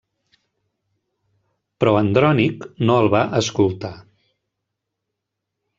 Però 1.83 1.93
Andrònic 1.99 2.67
no 2.89 2.97
el 3.03 3.13
va 3.17 3.23
escoltar. 3.43 3.95